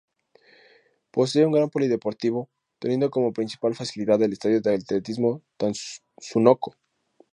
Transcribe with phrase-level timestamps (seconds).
[1.11, 6.75] Posee un gran polideportivo, teniendo como principal facilidad el estadio de atletismo Tatsunoko.